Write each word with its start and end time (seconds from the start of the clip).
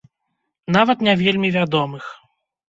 Нават 0.75 0.97
не 1.09 1.13
вельмі 1.21 1.53
вядомых. 1.57 2.09